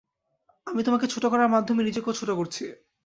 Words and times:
আমি 0.67 0.81
তোমাকে 0.83 1.05
ছোট 1.07 1.23
করার 1.25 1.49
মাধ্যমে 1.49 1.81
নিজেকেও 1.83 2.17
ছোট 2.19 2.29
করছি। 2.31 2.63